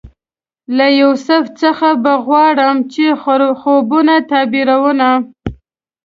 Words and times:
له 0.77 0.87
یوسف 1.01 1.43
څخه 1.61 1.89
به 2.03 2.13
غواړم 2.25 2.75
د 2.91 2.95
خوبونو 3.61 4.15
تعبیرونه 4.31 5.09